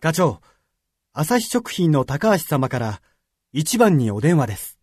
[0.00, 0.40] 課長、
[1.12, 3.02] 朝日食品の高橋様から
[3.52, 4.77] 一番にお電話です。